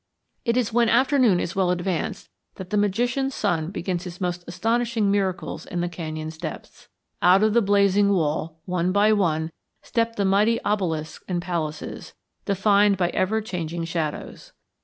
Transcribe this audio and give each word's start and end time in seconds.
It 0.45 0.57
is 0.57 0.73
when 0.73 0.89
afternoon 0.89 1.39
is 1.39 1.55
well 1.55 1.69
advanced 1.69 2.27
that 2.55 2.71
the 2.71 2.75
magician 2.75 3.29
sun 3.29 3.69
begins 3.69 4.03
his 4.03 4.19
most 4.19 4.43
astonishing 4.47 5.11
miracles 5.11 5.67
in 5.67 5.81
the 5.81 5.87
canyon's 5.89 6.39
depths. 6.39 6.87
Out 7.21 7.41
from 7.41 7.53
the 7.53 7.61
blazing 7.61 8.09
wall, 8.11 8.57
one 8.65 8.91
by 8.91 9.13
one, 9.13 9.51
step 9.83 10.15
the 10.15 10.25
mighty 10.25 10.59
obelisks 10.63 11.23
and 11.27 11.39
palaces, 11.39 12.15
defined 12.45 12.97
by 12.97 13.09
ever 13.09 13.41
changing 13.41 13.85
shadows. 13.85 14.53